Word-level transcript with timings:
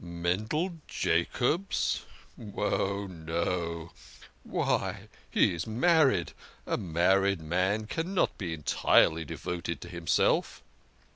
"Mendel 0.03 0.79
Jacobs 0.87 2.01
oh, 2.57 3.05
no! 3.05 3.91
Why, 4.43 5.09
he's 5.29 5.67
married! 5.67 6.31
A 6.65 6.75
mar 6.75 7.21
ried 7.21 7.39
man 7.39 7.85
cannot 7.85 8.35
be 8.39 8.51
entirely 8.51 9.25
devoted 9.25 9.79
to 9.81 9.89
himself." 9.89 10.63